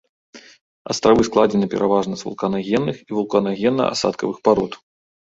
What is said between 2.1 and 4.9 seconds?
з вулканагенных і вулканагенна-асадкавых парод.